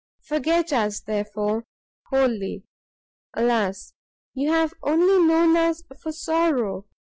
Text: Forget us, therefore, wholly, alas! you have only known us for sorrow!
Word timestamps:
Forget 0.23 0.73
us, 0.73 0.99
therefore, 1.01 1.63
wholly, 2.09 2.63
alas! 3.35 3.93
you 4.33 4.51
have 4.51 4.73
only 4.81 5.21
known 5.23 5.55
us 5.55 5.83
for 6.01 6.11
sorrow! 6.11 6.87